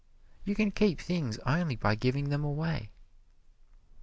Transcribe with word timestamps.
You 0.45 0.55
can 0.55 0.71
keep 0.71 0.99
things 0.99 1.37
only 1.45 1.75
by 1.75 1.93
giving 1.93 2.29
them 2.29 2.43
away. 2.43 2.89